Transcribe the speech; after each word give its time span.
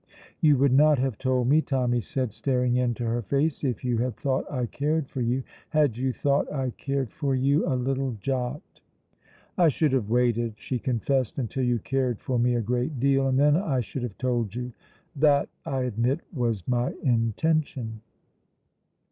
"You 0.39 0.57
would 0.57 0.73
not 0.73 0.97
have 0.97 1.19
told 1.19 1.47
me," 1.47 1.61
Tommy 1.61 2.01
said, 2.01 2.33
staring 2.33 2.75
into 2.75 3.05
her 3.05 3.21
face, 3.21 3.63
"if 3.63 3.83
you 3.85 3.99
had 3.99 4.17
thought 4.17 4.51
I 4.51 4.65
cared 4.65 5.07
for 5.07 5.21
you. 5.21 5.43
Had 5.69 5.95
you 5.95 6.11
thought 6.11 6.51
I 6.51 6.71
cared 6.71 7.11
for 7.13 7.35
you 7.35 7.67
a 7.71 7.75
little 7.77 8.13
jot" 8.19 8.63
"I 9.59 9.69
should 9.69 9.91
have 9.91 10.09
waited," 10.09 10.55
she 10.57 10.79
confessed, 10.79 11.37
"until 11.37 11.63
you 11.65 11.77
cared 11.77 12.19
for 12.19 12.39
me 12.39 12.55
a 12.55 12.61
great 12.61 12.99
deal, 12.99 13.27
and 13.27 13.37
then 13.39 13.55
I 13.55 13.81
should 13.81 14.01
have 14.01 14.17
told 14.17 14.55
you. 14.55 14.73
That, 15.15 15.49
I 15.67 15.81
admit, 15.81 16.21
was 16.33 16.67
my 16.67 16.95
intention." 17.03 18.01